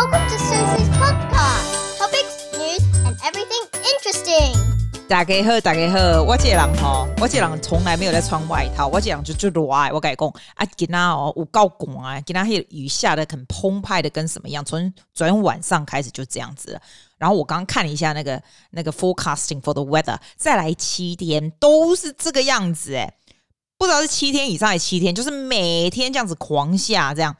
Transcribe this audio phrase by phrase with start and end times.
[0.00, 1.98] Welcome to Susie's podcast.
[1.98, 4.56] Topics, news, and everything interesting.
[5.06, 9.92] 大家好，大家好，我这个人吼，我这个人从来没有在穿外套，我这个人就就热爱。
[9.92, 14.64] 我跟你讲啊，今仔哦有够寒啊，今仔那雨下的很澎湃的，跟什么样？
[14.64, 16.80] 从昨天晚上开始就这样子了。
[17.18, 23.12] 然后我刚刚看了一下那个那个 forecasting for the weather，再来七天都是这个样子诶，
[23.76, 27.36] 不知道是七天以上还是七天，就是每天这样子狂下这样。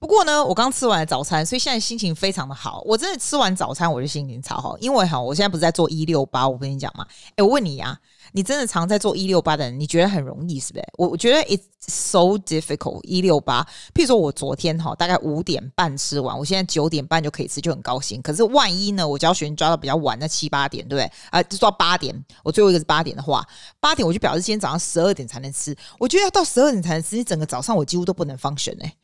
[0.00, 2.82] 不过呢，我刚吃完早餐，所以现在心情非常的好。
[2.84, 7.06] 我真的吃完早餐，我就心情超好，因为哈，我现在不是在做一六八，我跟你讲嘛。
[7.36, 7.98] 诶，我问你呀，
[8.32, 10.84] 你真的常在做一六八的人，你觉得很容易是不是？
[10.98, 13.66] 我我觉得 it's so difficult 一六八。
[13.92, 18.22] 譬如说我昨天哈，大概五点半吃完，我现在九点半就可以吃，就很高兴。
[18.22, 21.12] 可是万一呢，我教学生抓到比较晚，那七八点，对不对？
[21.30, 23.44] 啊，就抓八点，我最后一个是八点的话，
[23.80, 25.76] 八点我就表示今天早上十二点才能吃。
[25.98, 28.94] 我觉得要到十二点才能吃，你整个早上我几乎都不能 function 哎。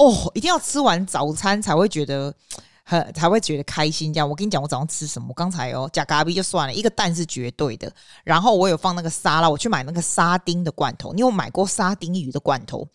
[0.00, 2.34] 哦，一定要吃完早餐才会觉得
[2.84, 4.10] 很才会觉得开心。
[4.14, 5.30] 这样，我跟你讲，我早上吃什么？
[5.36, 7.92] 刚才哦，加咖啡就算了，一个蛋是绝对的。
[8.24, 11.12] 然后我有放那个沙拉，我去买那个沙丁的罐头。
[11.12, 12.88] 你有买过沙丁鱼的罐头？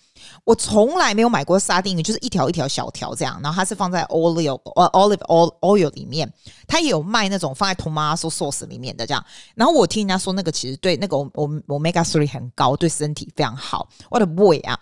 [0.44, 3.40] 我从来没有买过沙丁鱼，就是一条一条小条这样。
[3.44, 6.28] 然后它是放在 olive 呃 olive oil 油里面，
[6.68, 9.24] 它也有卖那种放在 tomato sauce 里面的这样。
[9.54, 11.48] 然后我听人家说那个其实对那个我我
[11.80, 13.88] omega three 很高，对身体非常好。
[14.10, 14.76] 我的 boy 啊！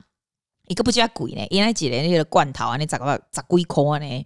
[0.73, 4.25] 一个不加贵呢，原来几年那个罐头啊，你咋个咋贵块呢？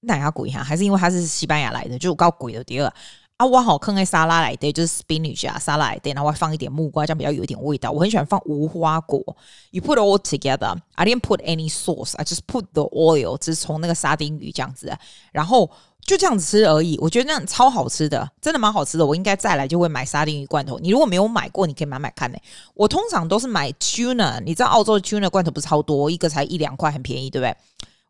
[0.00, 0.60] 哪样贵哈？
[0.60, 2.92] 还是因为它是西班牙来的，就够贵的第二
[3.36, 3.46] 啊！
[3.46, 7.92] 我好坑在沙拉来的，就是 spinach 啊，沙拉来的，然后我放一点木瓜，这样比较有一点味道。
[7.92, 9.22] 我很喜欢放无花果。
[9.70, 10.76] You put all together.
[10.96, 12.16] I didn't put any sauce.
[12.16, 13.38] I just put the oil.
[13.38, 14.92] 只是从那个沙丁鱼这样子，
[15.30, 15.70] 然后。
[16.06, 19.06] 就这样子吃而已，我觉得那样超好吃的，真的蛮好吃的。
[19.06, 20.78] 我应该再来就会买沙丁鱼罐头。
[20.78, 22.38] 你如果没有买过，你可以买买看呢。
[22.74, 27.56] 我通常都是买 tuna，你知道澳洲的 tuna 罐头不是超多，一个才一两块，很便宜，对不对？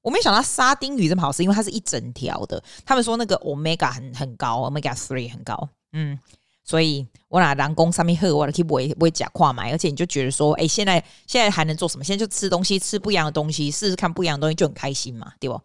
[0.02, 2.62] 我没想到沙丁鱼这么好吃，因为它是一整条的。
[2.84, 6.18] 他们说那个 omega 很很高，omega three 很高，嗯，
[6.62, 12.04] 所以我拿人工上面喝，我的 keep 不会不会假跨买，而且你就觉得说，哎，现在现在还能做什么？
[12.04, 15.58] 现在就吃东西，吃不一样的东西，试试看不一样的东西就很开心嘛，对不？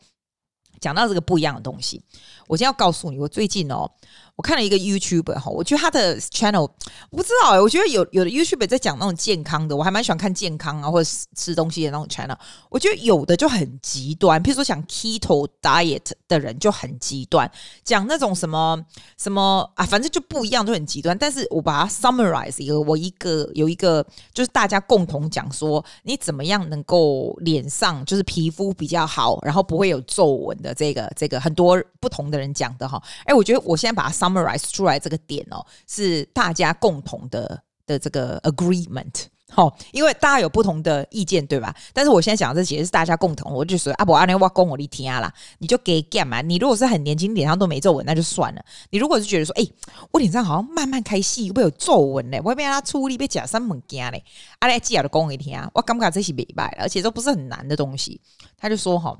[0.79, 2.01] 讲到这个不一样的东西，
[2.47, 3.89] 我今天要告诉你，我最近哦。
[4.35, 12.37] 我看了一个 YouTuber 哈，我觉得他的 channel 我不知道哎、欸，我觉得有有的 YouTuber 在讲那种健康的，我还蛮喜欢看健康啊或者吃东西的那种 channel。
[12.69, 17.51] 我觉得有的就很极端，譬如说讲 keto diet 的人就很极端，
[17.83, 18.81] 讲那种什么
[19.17, 21.17] 什么啊，反正就不一样，都很极端。
[21.17, 24.01] 但是我把它 summarize 一个，我一个有一个
[24.33, 33.01] 就是大家共同讲说，你怎么样能够脸上就是皮肤比较好，然后不会有皱纹的这个这个很多不同的人讲的哈。
[33.25, 41.75] 哎，我觉得我现在把它 summarize 出来这个点哦，是大家共同的的这个 agreement，好，因为大家有不同的意见，对吧？
[41.91, 46.41] 但是我现在讲的这些是大家共同，我就说啊，不，阿内我讲我的天啊啦，你就给干嘛？
[46.41, 48.63] 你如果是很年轻，脸上都没皱纹，那就算了。
[48.91, 49.67] 你如果是觉得说，哎、
[50.11, 54.23] 我脸上好像慢慢开始会有皱纹嘞，我被他出力被假三猛惊嘞，
[54.59, 58.21] 阿内记得讲我一天啊，我感觉这些没败，而且都不是很难的东西。
[58.55, 59.17] 他就说哈。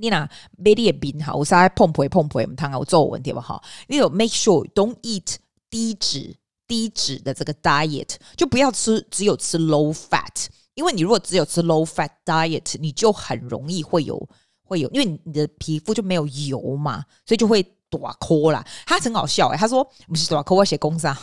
[0.00, 3.60] 你呐，买你的面哈，有啥碰皮碰皮，唔通有皱纹对不哈？
[3.88, 5.36] 你有 make sure don't eat
[5.68, 6.36] 低脂
[6.66, 14.28] 低脂的这个 diet，就不要吃只有吃 low fat，因为你如果只有吃 low fat diet，你就很容易会有
[14.62, 18.64] 会有，因为你的皮肤就没有油嘛，所以就会大颗啦。
[18.86, 21.16] 他很好笑诶、欸，他说不是大颗，我写工上，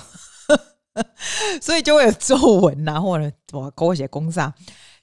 [1.61, 4.53] 所以就会有皱纹呐，或者大颗我写工伤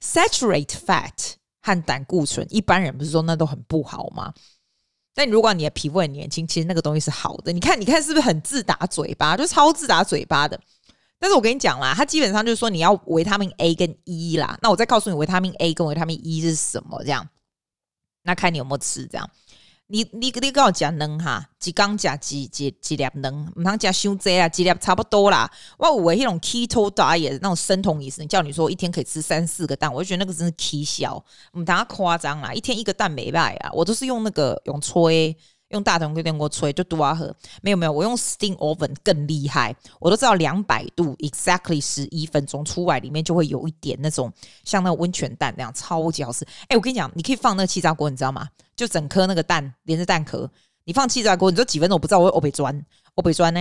[0.01, 1.35] saturate fat。
[1.63, 4.35] 和胆固醇，一般人不是说那都很不好吗？
[5.15, 7.53] 但如果你的皮肤很年轻，其实那个东西是好的。
[7.53, 10.59] 你看，你看是不是很自打嘴巴，就超自打嘴巴的？
[11.19, 14.59] 但是我跟你讲啦，它基本上就是说你要维他命 A 跟 E 啦。
[14.61, 16.99] 那我再告诉你维他命 A 跟维他命 E 是什么？
[17.05, 17.29] 这样，
[18.23, 19.31] 那看你有没有吃这样。
[19.93, 25.51] 你你你跟我讲卵哈，一缸加几几几粒卵，唔通食伤济啊，几粒差不多啦。
[25.77, 31.23] 我有诶，那种 keto diet 那种生酮饮食，叫你说一天可以吃三四个蛋，我就觉得那个真是奇小，
[31.59, 35.37] 唔通夸张啦，一天一个蛋没败啊，我都是用那个用吹。
[35.73, 44.33] 用大铜电电锅吹就多啊喝，没有没有，我用 steam oven 更厉害，我都知道两百度 exactly 十一分钟出来，里面就会有一点那种
[44.65, 46.47] 像那个温泉蛋那样超级好吃。
[46.69, 48.49] 哎，我跟你讲，你可以放那个气炸锅，你知道吗？
[48.77, 50.51] 就整颗那个蛋连着蛋壳，
[50.85, 52.85] 你放气炸锅，你就几分钟我不知道，我会被钻，
[53.15, 53.61] 欧北砖呢？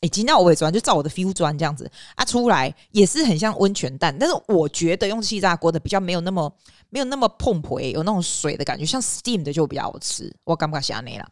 [0.00, 6.52] 哎，今天欧北砖就照我的 feel 砖这样子啊，出来也是很像温泉蛋，但是我觉得用气炸锅的比较没有那么
[6.90, 10.30] 没有那么澎湃，有那种水的感觉，像 steam 的就比较好吃。
[10.44, 11.28] 我感觉像那啦。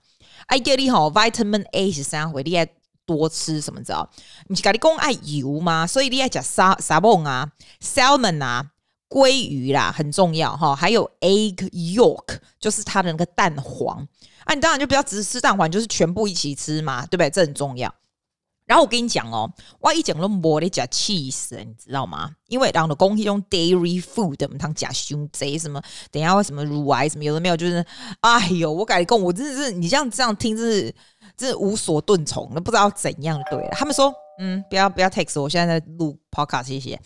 [0.46, 2.66] 哎，叫你好，vitamin A 是三回，你爱
[3.04, 3.82] 多吃什么？
[3.82, 4.08] 知道？
[4.46, 5.86] 你是跟你讲爱油吗？
[5.86, 7.50] 所以你爱吃沙沙翁啊
[7.82, 8.70] ，salmon 啊
[9.10, 10.74] 鲑鱼啦，很重要哈。
[10.74, 14.06] 还有 egg yolk，就是它的那个蛋黄。
[14.48, 17.28] 啊，你当然就不要只是吃蛋黄，就是全部一起吃嘛，对不对？
[17.28, 17.94] 这很重要。
[18.64, 22.30] 然后我跟你讲哦，我一讲都没得加 cheese，你知道吗？
[22.48, 27.84] 因为然后的公用 dairy food，我们汤加胸贼什么，等一下为什么乳癌什么有的没有，就是
[28.20, 30.94] 哎呦，我改工，我真的是你这样这样听，真是
[31.36, 33.68] 真是无所遁从，都不知道怎样对。
[33.72, 36.98] 他们说，嗯，不要不要 text 我，我现在在录 podcast，谢谢。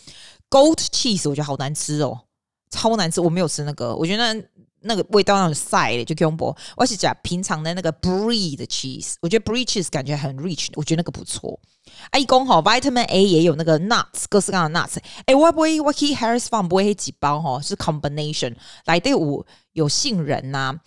[0.49, 2.23] Goat cheese 我觉得好难吃哦，
[2.71, 4.45] 超难吃，我没有吃那个，我觉得。
[4.85, 6.55] 那个味道那种晒的就恐怖。
[6.77, 11.59] 我是讲平常的那个 brie 的 cheese，我觉得 brie cheese 感觉很 rich，我觉得那个不错。
[12.11, 14.97] 哎、啊，一讲吼，vitamin A 也有那个 nuts，各式各样的 nuts。
[15.27, 18.55] 哎，我不会，我去 Harris Farm 不会几包吼，是 combination
[18.87, 20.81] 来对有有杏仁呐、啊，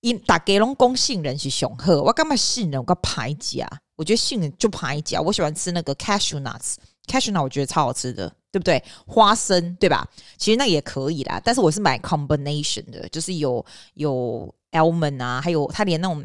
[0.00, 3.68] 因大家拢讲杏仁是上好，我干嘛杏仁我个排甲？
[3.96, 8.32] 我觉得杏仁就排挤啊，我喜欢吃那个 cashew nuts，cashew nuts 我觉得超好吃的。
[8.52, 8.82] 对不对？
[9.06, 10.06] 花生对吧？
[10.36, 13.64] 其实那也可以啦，但是我是买 combination 的，就是有
[13.94, 16.24] 有 almond 啊，还有它连那种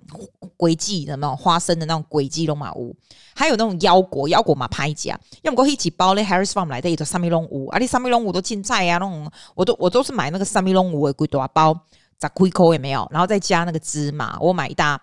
[0.57, 2.95] 龟记的那种花生的那种龟记龙马屋，
[3.36, 11.74] 还有那种腰果腰果嘛拍假，要么过一起包嘞 Harris Farm 来的一个三米龙五，啊，你三米龙五都进菜呀，那种我都我都是买那个三米龙五的几大包，
[12.19, 15.00] 十几块也没有，然后再加那个芝麻，我买一大。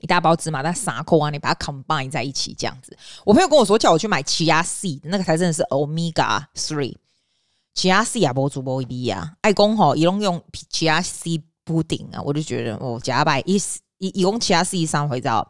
[0.00, 2.96] 一大包芝麻，但三颗啊，你把它 combine 在一起这样子。
[3.24, 6.96] 我朋友跟我说，叫我去买 Chia Seed，那个才真的是 Omega Three。
[7.74, 9.32] Chia Seed 啊，不足不一滴啊。
[9.42, 10.42] 爱公吼，一共用
[10.72, 13.56] Chia Seed 布丁啊，我就觉得哦，假白一
[13.98, 15.46] 一一共 Chia Seed 三回照，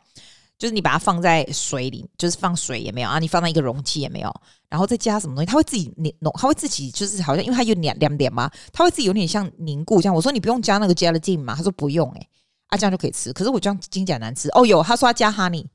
[0.58, 4.34] 就是你把它放在水里，就是放水也没有啊，你放在一个容器也没有，
[4.68, 10.14] 然后再加什么东西，它会自己凝，它会自己就是好像因为它有两两点嘛，它会自己有点像凝固这样。
[10.14, 12.28] 我说你不用加那个 gelatin 嘛，他说不用诶、
[12.70, 14.64] 啊，这样就可以吃，可是我这样听起来难吃哦。
[14.64, 15.66] 有他说他加 honey，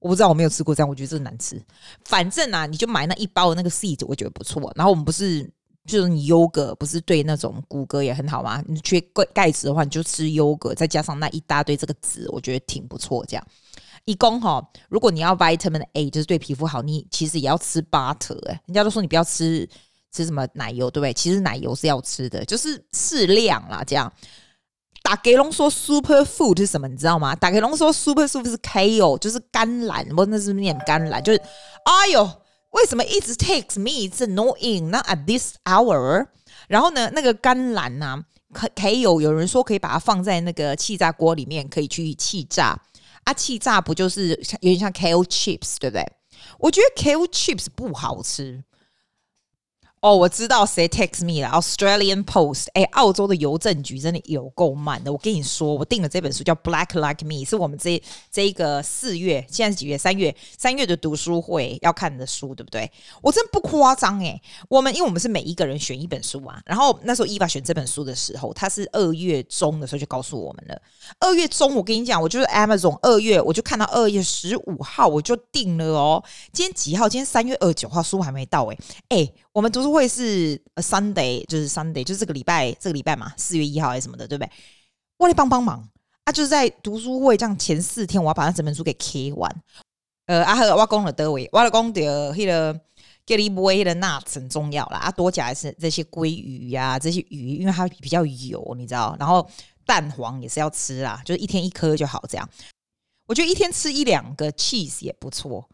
[0.00, 1.60] 我不知道，我没有吃过这样，我觉得这个难吃。
[2.04, 4.70] 反正啊，你就买那一包的那个 seed，我觉得不错。
[4.74, 5.48] 然后我们不是
[5.86, 8.62] 就是你优格，不是对那种骨骼也很好吗？
[8.66, 13.24] 你缺钙钙质的话，你就吃优格，再加上那一大堆这个籽，我觉得挺不错。
[13.26, 13.46] 这样
[14.04, 18.38] 一共哈，如果你要 vitamin A，就是对皮肤好，你其实也要吃 butter。
[18.48, 19.68] 哎，人家都说你不要吃
[20.10, 21.12] 吃什么奶油，对不对？
[21.14, 24.12] 其实奶油是要吃的，就是适量啦，这样。
[25.04, 26.88] 打给龙说 super food 是什么？
[26.88, 27.36] 你知道吗？
[27.36, 30.02] 打给龙说 super food 是 kale，就是甘蓝。
[30.16, 31.38] 我那是念甘蓝，就是
[31.84, 32.26] 哎呦，
[32.70, 34.90] 为什么一直 takes me 一次 no in？
[34.90, 36.26] 那 at this hour？
[36.68, 38.24] 然后呢，那个甘蓝啊
[38.74, 42.74] ，kale 有人说可以把它放在那个气炸锅里面，可以去气炸
[43.24, 43.34] 啊。
[43.34, 46.12] 气炸不就是有点像 kale chips，对不对？
[46.58, 48.64] 我觉得 kale chips 不好吃。
[50.04, 52.66] 哦我知道谁 text me 了，Australian Post。
[52.74, 55.10] 哎，澳洲的邮政局真的有够慢的。
[55.10, 59.96] 我跟你说，我订了这本书叫《Black Like Me》，是我们这这一个四月，现在是几月？
[59.96, 62.92] 三月，三月的读书会要看的书，对不对？
[63.22, 64.38] 我真不夸张哎。
[64.68, 70.78] 我们因为我们是每一个人选一本书啊，然后那时候 Eva 选这本书的时候，他是二月中的时候就告诉我们了。
[71.18, 76.22] 二月中，我跟你讲，我就是 Amazon 二月，我就看到二月十五号我就订了哦。
[76.52, 77.08] 今天几号？
[77.08, 78.76] 今天三月二十九号，书还没到哎
[79.08, 79.32] 哎。
[79.54, 84.50] 我们读书会是 Sunday，就是 Sunday，就是这个礼拜，这个礼拜嘛，四月一号还是什么的，对不对？
[85.16, 85.88] 我来帮帮忙
[86.24, 86.32] 啊！
[86.32, 89.62] 就是在读书会这样前四天，我要把那整本书给 K 完。
[90.26, 92.74] 呃，阿、啊、和我讲了德维，我了讲的迄个
[93.24, 94.98] Gary Boy 的 nuts 很重要啦。
[94.98, 99.14] 啊，多加是这些鲑鱼呀、这些鱼，因为它比较油，你知道。
[99.20, 99.48] 然后
[99.86, 102.20] 蛋黄也是要吃啦，就是一天一颗就好。
[102.28, 102.50] 这样，
[103.28, 105.70] 我觉得一天吃一两个 cheese 也不错。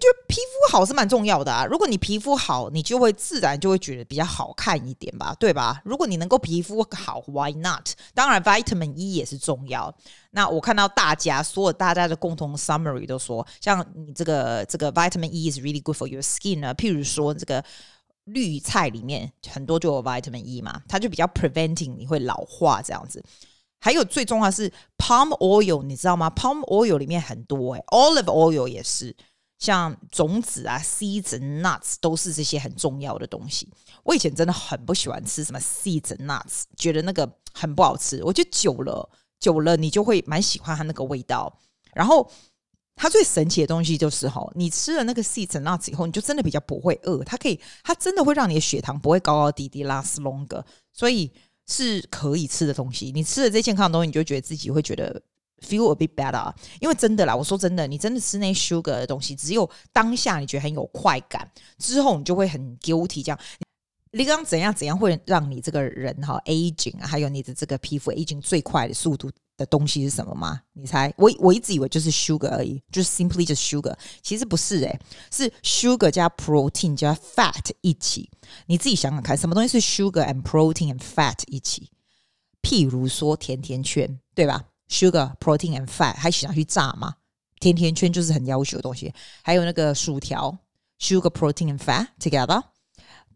[0.00, 1.64] 就皮肤好是蛮重要的啊！
[1.64, 5.80] 如果你皮肤好，你就会自然就会觉得比较好看一点吧，对吧？
[5.84, 7.90] 如果你能够皮肤好，Why not？
[8.14, 9.94] 当然，Vitamin E 也是重要。
[10.32, 16.74] 那我看到大家所有大家的共同 summary 都说，像你这个这个 Vitamin E is really good for your skin 呢。
[16.74, 17.64] 譬如说，这个
[18.24, 23.24] 绿菜里面很多就有 Vitamin E 嘛，它就比较 preventing 你会老化这样子。
[23.80, 29.16] 还有最重要是 Palm Oil，你知道吗？Palm Oil 里面很多哎、，Olive Oil 也是。
[29.58, 33.68] 像种子啊，seeds nuts 都是这些很重要的东西。
[34.02, 38.22] 我以前真的很不喜欢吃什么 seeds nuts，觉得那个很不好吃。
[38.22, 39.08] 我觉得久了，
[39.40, 41.58] 久了你就会蛮喜欢它那个味道。
[41.94, 42.30] 然后
[42.94, 47.24] 它最神奇的东西就是哈，你吃了那个 seeds nuts 以后，你就真的比较不会饿。
[47.24, 51.32] 它可以，它真的会让你的血糖不会高高低低，last longer，所以
[51.66, 53.10] 是可以吃的东西。
[53.10, 55.22] 你吃了这些健康的东西，你就觉得自己会觉得。
[55.66, 63.24] Feel a bit better，因为真的啦，我说真的，你真的吃那 sugar 的东西，只有当下你觉得很有快感，之后你就会很 guilty。
[63.24, 63.38] 这样，
[64.12, 70.60] 你刚刚怎样怎样会让你这个人哈 aging 啊，还有你的这个皮肤 aging 最快的速度的东西是什么吗？
[70.72, 71.12] 你猜？
[71.16, 73.96] 我我一直以为就是 sugar 而已，就是 simply just sugar。
[74.22, 75.00] 其实不是诶、
[75.32, 78.30] 是 sugar 加 protein 加 fat 一起。
[78.66, 81.90] 你自己想想看，什么东西是 sugar and protein and fat 一起？
[82.62, 87.14] 譬如说甜甜圈，对吧？sugar protein and fat 还喜欢去炸吗？
[87.60, 89.12] 甜甜圈就是很要求的东西。
[89.42, 90.56] 还有那个薯条
[91.00, 92.62] ，sugar protein and fat together。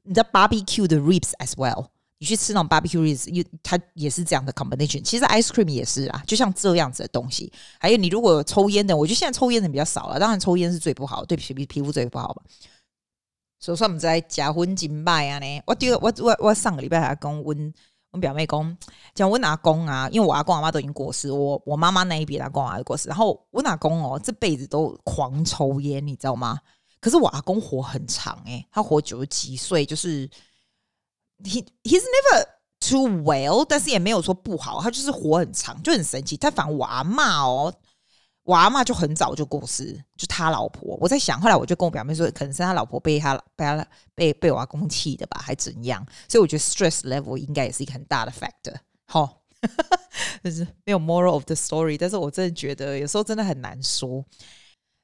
[0.02, 1.88] 你的 barbecue 的 ribs as well。
[2.22, 5.02] 你去吃那种 barbecue ribs，它也是这样的 combination。
[5.02, 7.50] 其实 ice cream 也是啊，就像这样子的东西。
[7.78, 10.18] 还有你如果抽烟的，我觉得现在抽烟的比较少了。
[10.20, 12.42] 当然抽烟是最不好，对皮皮肤最不好嘛。
[13.58, 15.62] 所以说我们在假婚金拜啊呢。
[15.66, 17.72] 我第二我我我上个礼拜还跟温
[18.12, 18.76] 我表妹公，
[19.14, 26.58] 讲我阿公啊，因为我阿公阿妈都已经过世，我我妈妈那一边阿公阿妈过世，然后我阿公哦这辈子都狂抽烟，你知道吗？
[27.00, 30.28] 可是我阿公活很长诶、他活九十几岁，就是。
[31.42, 32.46] He he's never
[32.80, 36.36] too well，但是也没有说不好，他就是活很长，就很神奇。
[36.36, 37.72] 他反而我阿妈哦，
[38.42, 40.96] 我阿嬷就很早就过世，就他老婆。
[41.00, 46.04] 我在想，后来我就跟我表妹说，可能是他老婆被他被他被被我阿公气的吧，还怎样？
[46.28, 48.74] 所以我觉得 stress level 应该也是一个很大的 factor。
[49.04, 49.42] 好，
[50.42, 54.24] 就是没有 moral of the story，但是我真的觉得有时候真的很难说。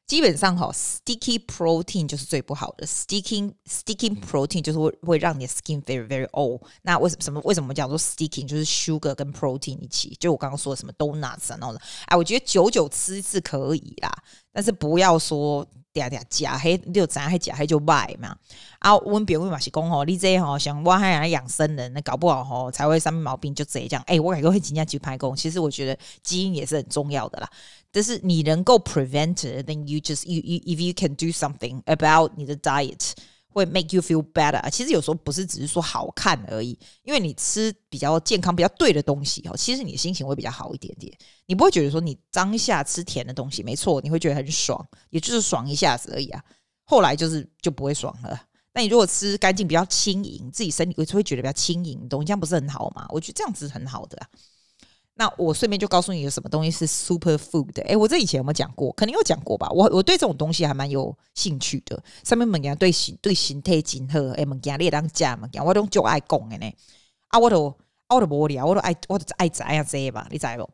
[0.07, 2.87] 基本上哈，sticky protein 就是最不好的。
[2.87, 6.61] sticking sticking protein 就是会会让你的 skin very very old。
[6.83, 10.17] 那为什么什么为什么讲说 sticking 就是 sugar 跟 protein 一起？
[10.21, 14.13] 就我刚刚说什么 donuts 啊那种，哎，我觉得久久吃是可以啦，
[14.53, 15.67] 但是不要说。
[15.97, 18.37] 嗲嗲假黑，你就咱还假黑就坏嘛。
[18.79, 24.03] 啊，我们别位嘛是讲吼，你这吼像我还来养生人，那搞不好吼才会上面毛病就这样。
[24.03, 25.35] 哎、欸，我感觉会尽量去排工。
[25.35, 27.49] 其实我觉得基因也是很重要的啦。
[27.91, 33.13] 但是你能够 prevent，then you just you you if you can do something about 你的 diet。
[33.57, 34.69] 会 make you feel better。
[34.71, 41.11] 其实有时候不是只是说好看而已，因为你吃比较健康、比较对的东西哦，其实你的心情会比较好一点点。
[41.47, 46.45] 你不会觉得说你当下吃甜的东西，没错，你会觉得很爽，也就是爽一下子而已啊。
[46.85, 48.39] 后来就是就不会爽了。
[48.75, 53.07] 那你如果吃干净、比较轻盈，自己身体会会觉得比较轻盈，东西这样不是很好吗？
[53.09, 54.21] 我觉得这样子很好的。
[55.19, 57.83] 那我顺便就告诉你有什么东西是 super food 的。
[57.85, 58.93] 诶，我这以前有没有讲过？
[58.93, 59.67] 肯定有讲过吧。
[59.71, 61.99] 我我对这种东西还蛮有兴趣的。
[62.23, 66.71] 上面物件对形对形态真好，诶，物件你也当食物件，我都就爱讲的呢。
[67.29, 67.69] 啊，我都
[68.09, 70.69] 啊我都无聊，我都爱我都爱知影这吧，你知不？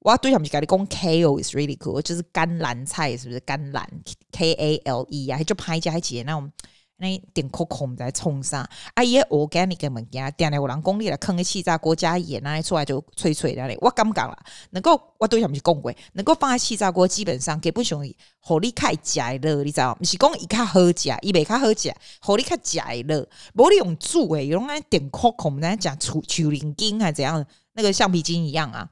[0.00, 3.86] 我对他们就跟你讲，kale is really cool，就是甘蓝菜，是不是甘蓝
[4.32, 6.50] ？K A L E 啊，就拍一下起那种。
[6.96, 13.76] 那点扣扣在冲上，啊伊个 organic 的物件，点来有人讲你来坑个气炸锅加盐，那出来就脆脆的嘞。
[13.80, 14.38] 我敢不敢啦？
[14.70, 19.94] 能够我对他们是讲过，能够放在气炸锅，基本上给不容易，火力开食了，你知道？
[19.96, 27.44] 不是讲伊较好食，伊袂较好食，火力开食了，无你用煮诶，用那点扣扣，我们来讲除除灵筋还怎样？
[27.72, 28.88] 那个橡皮筋一样啊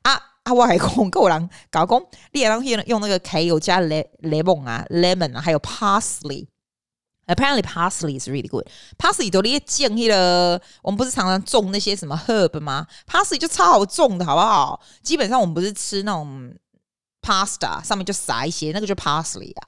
[0.00, 0.12] 啊
[0.44, 0.52] 啊！
[0.54, 3.60] 我还讲够人搞讲，你也当用用那个 kale
[4.22, 6.46] lemon 啊，lemon 啊，还有 parsley。
[7.27, 8.67] Apparently parsley is really good.
[8.97, 12.87] Parsley 都你建议了，我们不是常常种那些什么 herb 吗？
[13.05, 14.81] Parsley 就超好种的，好不好？
[15.03, 16.51] 基本上我们不是吃那种
[17.21, 19.67] pasta 上面就撒一些，那个就 parsley 啊。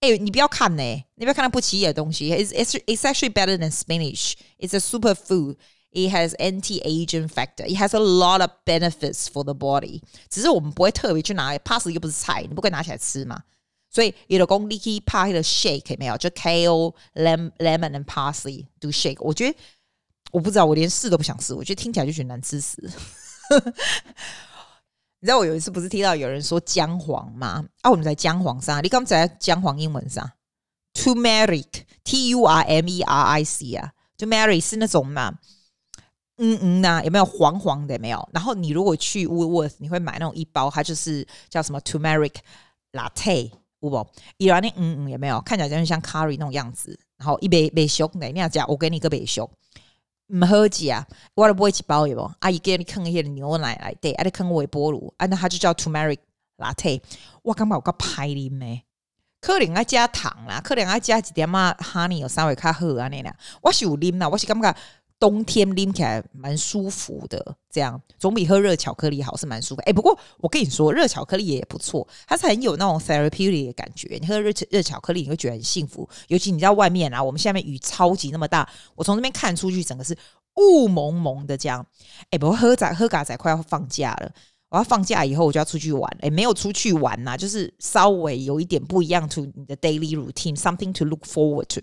[0.00, 2.32] 哎、欸，你不要看呢、欸，你不要看它不起眼的东西。
[2.32, 4.34] It's it's it's actually better than spinach.
[4.58, 5.56] It's a super food.
[5.90, 7.64] It has anti-aging factor.
[7.64, 10.02] It has a lot of benefits for the body.
[10.28, 13.42] 只是我们不会特别去拿 parsley 又不是菜，你不会拿起来吃嘛？
[13.93, 16.17] 所以有的讲你去拍的 shake 没有？
[16.17, 19.17] 就 kale lemon lemon and parsley do shake。
[19.19, 19.55] 我觉得
[20.31, 21.53] 我不知道，我连试都不想试。
[21.53, 22.81] 我觉得听起来就觉得难吃死。
[25.19, 27.63] 你知道我有一次不是听到有人说姜黄吗？
[27.81, 30.27] 啊，我们在姜黄上，你刚才姜黄英文上
[30.93, 33.73] t u m e r i c t u r m e r i c
[33.75, 35.37] 啊 t u m e r i c 是那种嘛，
[36.37, 37.97] 嗯嗯呐、有没有黄黄的？
[37.99, 38.27] 没有。
[38.33, 42.41] 然后你如果去 Woolworth，你会买那种一包，它就是叫什么 t u m e r i c
[42.91, 43.51] latte。
[43.83, 46.97] 不不，伊安尼嗯嗯也没有，看起来就像 curry 那种样子。
[47.17, 49.49] 然后一杯杯熟的，你要讲我给你个杯熟，
[50.27, 52.31] 唔好吃啊，我都不会去包有无？
[52.39, 56.19] 阿姨给你坑一些牛奶来对，阿你坑微波炉，啊那它就叫 turmeric
[56.57, 57.01] latte。
[57.41, 58.83] 我感觉有个歹啉诶？
[59.41, 63.35] 可能爱加糖啦，可能爱加一点嘛 honey 有稍微较好安尼啦。
[63.61, 64.73] 我是有啉啦，我是感觉。
[65.23, 69.81] 冬天拎起来蛮舒服的，这样总比喝热巧克力好，是蛮舒服。
[69.83, 74.17] 哎、不过我跟你说，热巧克力也不错，它是很有那种 therapeutic 的感觉。
[74.19, 76.09] 你喝热热巧克力，你会觉得很幸福。
[76.27, 80.13] 尤其你在外面啊，我们下面雨超级那么大，我从这边看出去，整个是
[80.57, 81.85] 雾蒙蒙的这样。
[82.29, 84.29] 哎、不过喝仔喝嘎仔快要放假了，
[84.67, 86.17] 我要放假以后我就要出去玩。
[86.19, 91.79] 哎、没有出去玩呐、啊，就是稍微有一点不一样，to 你的 daily routine，something to look forward to。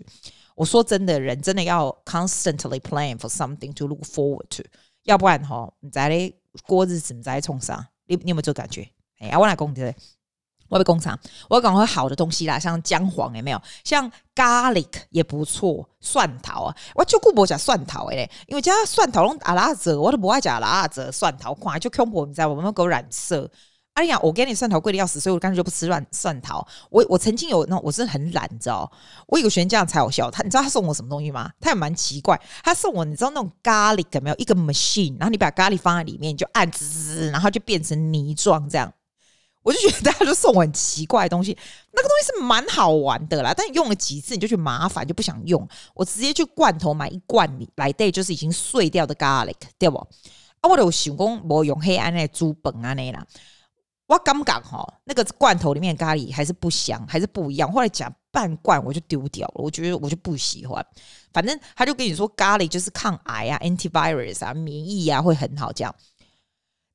[0.61, 4.61] 我说真的，人真的要 constantly plan for something to look forward to，
[5.05, 7.89] 要不然哈，你在嘞过日子，你在冲啥？
[8.05, 8.87] 你你有没有这感觉？
[9.17, 9.95] 哎呀，我来讲对。
[10.69, 13.59] 我被工厂，我赶快好的东西啦，像姜黄有没有？
[13.83, 23.49] 像 garlic 也不错，蒜头啊，我就顾不讲蒜头诶，因为加蒜头拢阿拉泽，我都不爱讲阿拉泽蒜头，看就恐怖，你知道我们狗染色。
[23.93, 26.65] 哎呀，我给你蒜头贵的要死，所以我干脆就不吃蒜蒜头。
[26.89, 28.89] 我我曾经有那我真的很懒，你知道？
[29.27, 31.51] 我有个学生这样才好笑，他你知道他送我什么东西吗？
[31.59, 34.35] 他也蛮奇怪，他送我你知道那种 garlic 有没有？
[34.37, 38.91] 一个 machine，然后你把 garlic 放在里面，就按滋滋，然后就变成泥状这样。
[39.61, 41.55] 我就觉得大家就送我很奇怪的东西，
[41.91, 45.67] 那个东西是蛮好玩的啦，但用了几次你就觉得麻烦，就不想用。
[45.93, 49.97] 我直接去罐头买一罐来对，就是已经碎掉的 garlic，对不？
[50.61, 53.23] 啊，我有想讲我用黑暗的猪本啊那啦，
[54.11, 57.71] 我感觉哈，那个罐头里面咖喱还是不香，还是不一样。
[57.71, 60.85] 后来讲半罐我就丢掉了，我觉得我就不喜欢。
[61.31, 65.95] 反正他就跟你说咖喱就是抗癌啊，antivirus 啊，免疫啊会很好这样。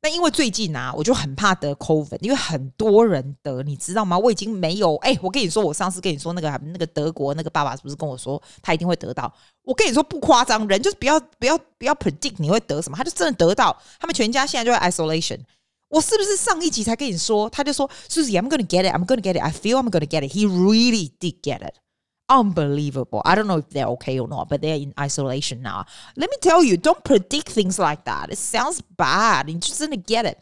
[0.03, 4.19] 那因为最近啊，我就很怕得 COVID，因为很多人得，你知道吗？
[4.19, 9.33] 我已经没有哎、我跟你说，我上次跟你说那个那个德国那个爸爸是不是跟我说他一定会得到？
[9.63, 13.75] 我跟你说不夸张，人就是不要不要不要 predict 你会得什么，他就真的得到。
[13.99, 15.41] 他们全家现在就在 isolation。
[15.90, 17.50] 我是不是上一集才跟你说？
[17.50, 23.20] 他就说，Susie，I'm gonna get it，I'm gonna get it，I feel I'm gonna get it。He really did get it。Unbelievable.
[23.26, 25.86] I don't know if they're okay or not, but they're in isolation now.
[26.16, 28.30] Let me tell you, don't predict things like that.
[28.30, 29.50] It sounds bad.
[29.50, 30.38] You just didn't get it.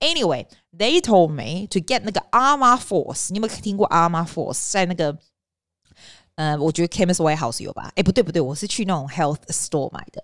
[0.00, 3.30] Anyway, they told me to get 那个 Armour Force。
[3.30, 4.70] 你有没有听过 Armour Force？
[4.70, 5.18] 在那个
[6.36, 7.90] 呃，我觉得 Chemist Warehouse 有吧？
[7.96, 10.22] 哎，不对不对，我是去那种 Health Store 买的。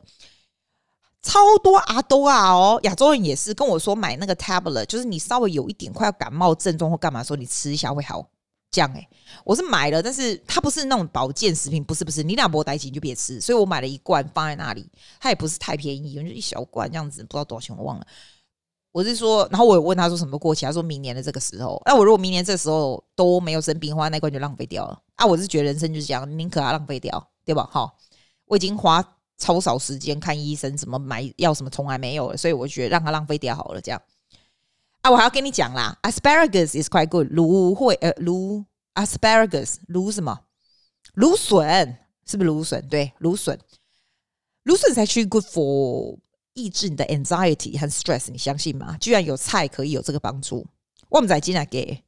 [1.24, 8.26] 超多阿多啊哦，亚洲人也是跟我说买那个 tablet，就是你稍微有一点快要感冒症状或干嘛的时候，你吃一下会好。
[8.70, 9.10] 这样哎，
[9.46, 14.86] 我是买了，但是它不是那种保健食品，不是不是，你俩不带起你就别吃，所以我买了一罐放在那里，
[15.22, 18.06] 它也不是太便宜，就一小罐这样子，不知道多少钱我忘了。
[18.92, 25.26] 我是说，然后我有问他说什么过期，他说明年的这个时候，那我如果明年这时候都没有生病的话，那罐就浪费掉了啊！
[25.26, 27.68] 我是觉得人生就是这样，宁可它浪费掉，对吧？
[27.72, 27.96] 好，
[28.46, 29.02] 我已经花
[29.38, 34.02] 超少时间看医生，什么买药什么从来没有，所以我觉得让它浪费掉好了，这样。
[35.02, 40.39] 啊，我还要跟你讲啦，asparagus is quite good，芦荟呃芦 asparagus 芦什么？
[41.13, 42.88] 芦笋是不是芦笋？
[42.89, 43.60] 对，芦笋，
[44.63, 46.17] 芦笋才去 good for
[46.54, 48.97] 抑制你的 anxiety 和 stress，你相信吗？
[49.00, 50.65] 居然有菜可以有这个帮助，
[51.10, 52.04] 我们在今天给。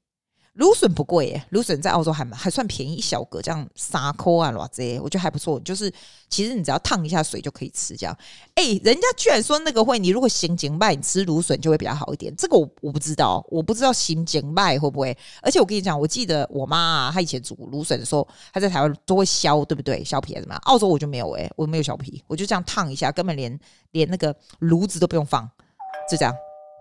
[0.53, 5.57] 芦笋不贵耶，芦笋在澳洲还还算便宜，一小个这样三块啊，偌济，我觉得还不错。
[5.62, 5.89] 就是
[6.27, 8.17] 其实你只要烫一下水就可以吃，这样。
[8.55, 12.35] 哎、人家居然说那个会，你如果心情坏，你吃芦笋就会比较好一点。
[12.35, 15.17] 这个我我不知道，我不知道心情坏会不会。
[15.41, 20.03] 而且我跟你讲，我记得我妈啊，她以前煮芦笋的时候，她在台湾都会削，对不对？
[20.03, 20.55] 削皮还是什么？
[20.63, 23.57] 澳洲我就没有哎，我没有削皮，我就这样烫一下，根本连
[23.91, 25.49] 连那个炉子都不用放，
[26.09, 26.33] 就这样。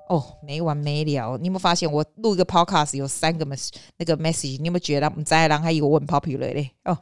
[0.09, 1.37] 哦，没完没了！
[1.39, 4.59] 你有没有发现我录一个 podcast 有三个 mess 那个 message？
[4.59, 6.71] 你有没有觉得我们在让还以为我很 popular 嘞？
[6.85, 6.97] 哦，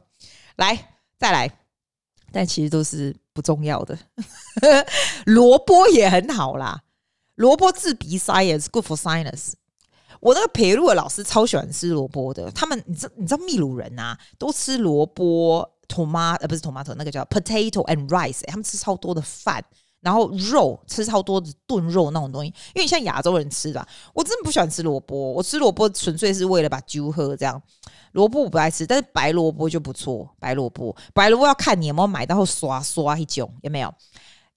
[0.57, 0.77] 来
[1.19, 1.51] 再来，
[2.33, 3.99] 但其实都是不重要的。
[5.27, 6.83] 萝卜也很好啦，
[7.37, 9.53] 萝卜治鼻塞也是 good for sinus。
[10.21, 19.64] 我那个培路的老师超喜欢吃萝卜的，他们你知你知道秘鲁人啊，都吃萝卜 tomato 呃不是 tomato 那个叫 potato and rice，欸，他们吃超多的饭。
[20.07, 25.33] 然后肉吃超多的炖肉那种东西，因为你像亚洲人吃的，我真的不喜欢吃萝卜。
[25.33, 27.61] 我吃萝卜纯粹是为了把酒喝这样。
[28.12, 30.33] 萝卜我不爱吃，但是白萝卜就不错。
[30.38, 33.92] 白萝卜，白萝卜要看你有没有买到后刷刷一种，有没有？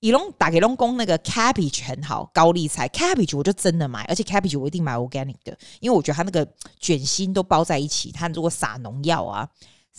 [0.02, 6.48] 以龙打给龙宫那个 cabbage 很好，高丽菜 cabbage 我就真的买，而且 cabbage 我一定买 organic 的，因为我觉得它那个
[6.80, 9.50] 卷心都包在一起，它如果撒农药啊。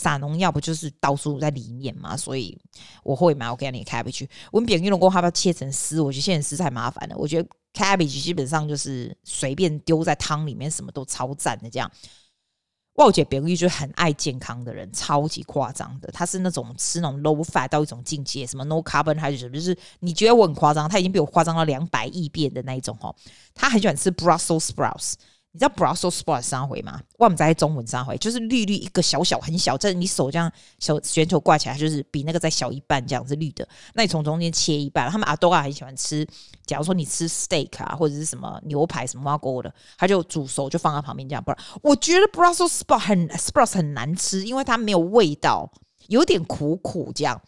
[0.01, 2.17] 撒农药不就是到处在里面嘛？
[2.17, 2.59] 所以
[3.05, 4.27] 我会买 organic cabbage。
[4.51, 7.17] 我们扁玉龙果它要切成丝，我觉得切成丝太麻烦了。
[7.19, 11.91] 我觉得 cabbage 基本上就是随便丢在汤里面，什么都超赞的这样。
[12.95, 16.11] 我姐扁玉就很爱健康的人，超级夸张的。
[16.13, 23.15] 他是那种吃那种 low fat 到一种境界，什么 no carbon 还是什么，就是你觉得我很夸张，他已经比我夸张到两百亿遍的那一种哦。
[23.55, 25.15] 他很喜欢吃 Brussels sprouts。
[25.53, 27.01] 你知道 Brussels sprouts 啥回吗？
[27.19, 33.67] 我们在中文三回，就是绿绿一个小小很小，在你手这样小旋球挂起来，就是比那个再小一半这样子绿的。
[33.95, 36.25] 那你从中间切一半，他们阿多啊很喜欢吃。
[36.67, 41.43] 假如说你吃 steak 啊，或者是什么牛排什么挖锅的，他就煮熟就放在旁边这样。
[41.43, 45.69] 不然我觉得 Brussels sprout 很 sprouts 很难吃，因为它没有味道，
[46.07, 47.41] 有点苦苦这样。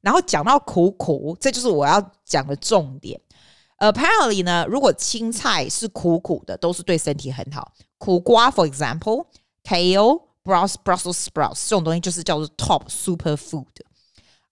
[0.00, 3.20] 然后讲到苦苦，这就是我要讲的重点。
[3.80, 7.72] Apparently 呢，如果青菜是苦苦的，都是对身体很好。
[7.98, 13.66] 苦瓜，for example，kale、Brussels Brussels sprouts 这种东西就是叫做 top super food。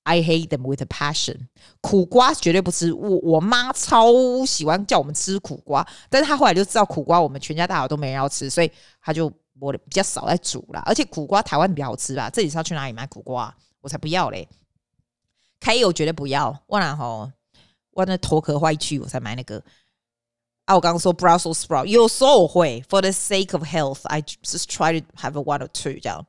[0.05, 1.49] I hate them with a passion。
[1.83, 4.11] 苦瓜绝对不吃，我我妈超
[4.47, 10.83] 喜欢叫我们吃苦瓜，但是她后来就知道苦瓜我们全家大小都没人要吃，所以她就我比较少在煮啦。
[10.87, 12.31] 而且苦瓜台湾比较好吃吧？
[12.31, 13.55] 这里是要去哪里买苦瓜？
[13.83, 14.49] 我才不要嘞！
[15.61, 17.31] 开业我绝对不要，我然后
[17.99, 19.61] 我那头壳坏去，我才买那个。
[20.67, 25.99] 啊，我刚刚说 Brussels sprout，有时候我会 For the sake of health，I just try to have a one or two
[26.01, 26.25] 这样。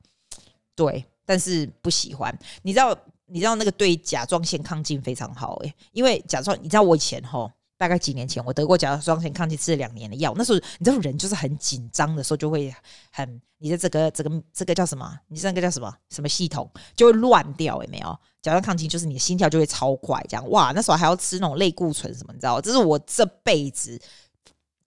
[0.75, 2.35] 对，但是不喜欢。
[2.63, 10.33] 你知道，你知道那个对甲状腺亢进非常好诶，因为甲状，你知道我以前吼，大概几年前我得过甲状腺亢进，吃了两年的药。
[10.35, 12.71] 那时候你知道人就是很紧张的时候，就会
[13.09, 15.17] 很你的这个这个这个叫什么？
[15.29, 15.91] 你这个叫什么？
[16.09, 17.81] 什么系统就会乱掉？
[17.81, 18.19] 有没有？
[18.41, 20.71] 甲状腺亢进就是你的心跳就会超快，这样哇！
[20.75, 22.33] 那时候还要吃那种类固醇什么？
[22.33, 22.59] 你知道？
[22.59, 23.99] 这是我这辈子。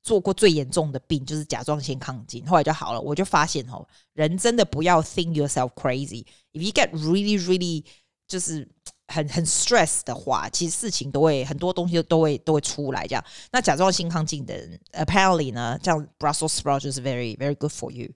[0.04, 3.00] 做过最严重的病就是甲状腺亢进，后来就好了。
[3.00, 6.24] 我就发现哦，人真的不要 think yourself crazy。
[6.52, 7.84] If you get really, really
[8.26, 8.68] 就是
[9.12, 13.06] 很很 stress 的话，其实事情都会很多东西都会都会出来。
[13.06, 18.08] 这样，那甲状腺亢进的人，apparently 呢，这样 Brussels sprout 就是 very, very good for you。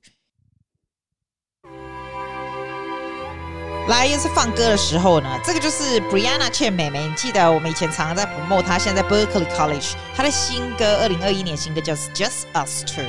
[3.88, 5.38] 来，又是放歌的时候呢。
[5.44, 13.04] 这个就是 Brianna Chen 妹妹，你记得我们以前常常在 Promo，她，现在在 Berkeley College，她的新歌，二零二一年新歌叫 Just Us Two。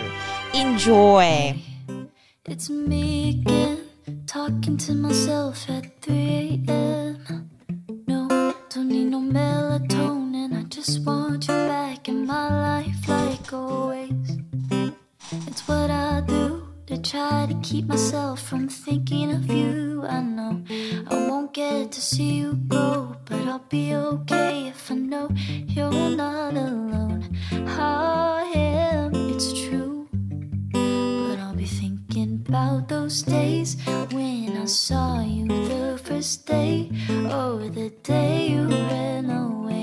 [0.54, 1.56] Enjoy。
[4.28, 7.50] talking to myself at 3 a.m.
[8.78, 14.38] Don't need no melatonin, I just want you back in my life like always.
[15.48, 16.68] It's what I do.
[16.86, 20.06] To try to keep myself from thinking of you.
[20.08, 20.62] I know
[21.10, 25.28] I won't get to see you grow, but I'll be okay if I know
[25.76, 27.36] you're not alone.
[27.52, 29.87] Oh, I am, it's true.
[32.48, 33.76] About those days
[34.12, 39.77] when I saw you the first day, or the day you ran away,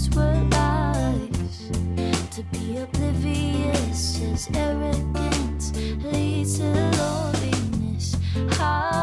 [0.00, 1.70] truths were lies.
[2.36, 8.16] To be oblivious is arrogance, leads to loneliness.
[8.58, 8.99] I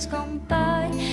[0.00, 1.09] days gone by.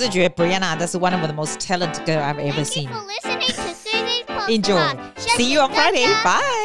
[0.00, 2.88] 是觉得 Brianna 这是 one of the most talented girl I've ever Thank you seen.
[2.88, 4.48] for listening to Susie's podcast.
[4.50, 4.96] Enjoy.
[5.36, 6.06] See you on Friday.
[6.24, 6.59] Bye.